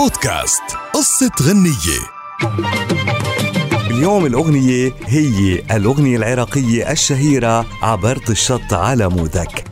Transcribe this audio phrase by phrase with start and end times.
[0.00, 0.62] بودكاست.
[0.94, 2.00] قصة غنية.
[3.90, 9.64] اليوم الأغنية هي الأغنية العراقية الشهيرة عبرت الشط على مودك.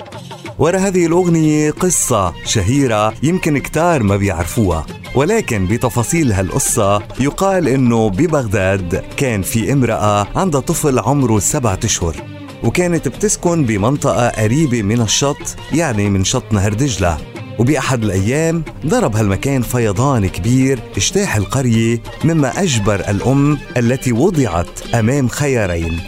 [0.59, 4.87] ورا هذه الأغنية قصة شهيرة يمكن كتار ما بيعرفوها.
[5.15, 12.17] ولكن بتفاصيل هالقصة يقال إنه ببغداد كان في امرأة عندها طفل عمره سبعة أشهر.
[12.65, 17.19] وكانت بتسكن بمنطقة قريبة من الشط يعني من شط نهر دجلة.
[17.59, 26.01] وبأحد الأيام ضرب هالمكان فيضان كبير اجتاح القرية مما أجبر الأم التي وضعت أمام خيارين.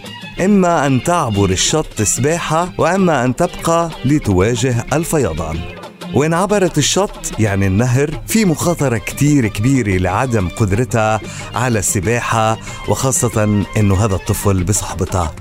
[0.45, 5.59] إما أن تعبر الشط سباحة وإما أن تبقى لتواجه الفيضان.
[6.15, 11.21] وإن عبرت الشط يعني النهر في مخاطرة كتير كبيرة لعدم قدرتها
[11.55, 15.35] على السباحة وخاصة إنه هذا الطفل بصحبتها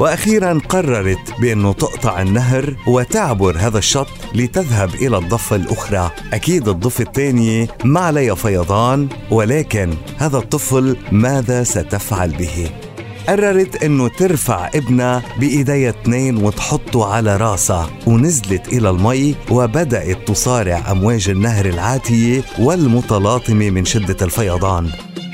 [0.00, 6.10] وأخيرا قررت بانه تقطع النهر وتعبر هذا الشط لتذهب إلى الضفة الأخرى.
[6.32, 12.70] أكيد الضفة الثانية ما عليها فيضان ولكن هذا الطفل ماذا ستفعل به؟
[13.28, 17.90] قررت انه ترفع ابنها بايديها اثنين وتحطه على راسها.
[18.06, 24.90] ونزلت إلى المي وبدأت تصارع أمواج النهر العاتية والمتلاطمة من شدة الفيضان.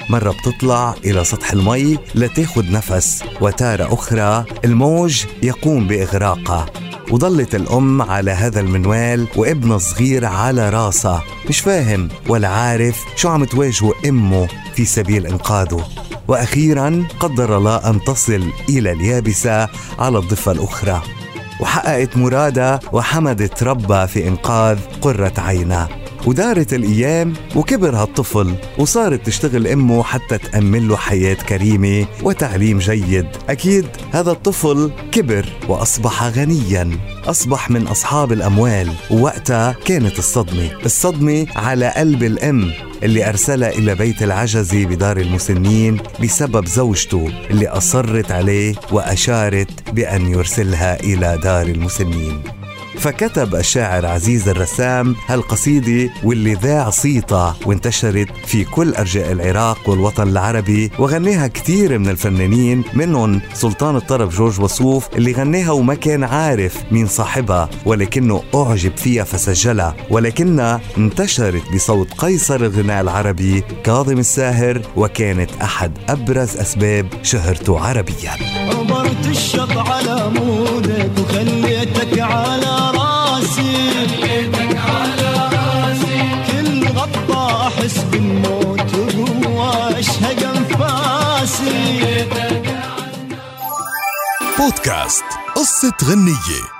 [0.08, 6.66] مرة بتطلع إلى سطح المي لتاخد نفس وتارة أخرى الموج يقوم بإغراقها.
[7.10, 11.22] وظلت الأم على هذا المنوال وابنها الصغير على راسها.
[11.48, 15.84] مش فاهم ولا عارف شو عم تواجهه أمه في سبيل إنقاذه.
[16.28, 19.68] وأخيرا قدر الله أن تصل إلى اليابسة
[19.98, 21.02] على الضفة الأخرى.
[21.60, 25.88] وحققت مرادها وحمدت ربها في إنقاذ قرة عينها
[26.26, 33.26] ودارت الأيام وكبر هالطفل وصارت تشتغل أمه حتى تأمن له حياة كريمة وتعليم جيد.
[33.48, 36.90] أكيد هذا الطفل كبر وأصبح غنيا
[37.24, 38.92] أصبح من أصحاب الأموال.
[39.10, 46.66] ووقتها كانت الصدمة الصدمة على قلب الأم اللي أرسلها إلى بيت العجز بدار المسنين بسبب
[46.66, 52.42] زوجته اللي أصرت عليه وأشارت بأن يرسلها إلى دار المسنين.
[52.98, 60.90] فكتب الشاعر عزيز الرسام هالقصيدة واللي ذاع صيتها وانتشرت في كل أرجاء العراق والوطن العربي
[60.98, 67.06] وغناها كثير من الفنانين منهم سلطان الطرب جورج وصوف اللي غناها وما كان عارف مين
[67.06, 75.92] صاحبها ولكنه أعجب فيها فسجلها ولكنها انتشرت بصوت قيصر الغناء العربي كاظم الساهر وكانت أحد
[76.08, 78.30] أبرز أسباب شهرته عربيا.
[78.68, 82.18] عبرت الشط على مودك وخليتك
[87.84, 92.26] احس بالموت وهو اشهق انفاسي
[94.58, 95.24] بودكاست
[95.54, 96.73] قصة غنية.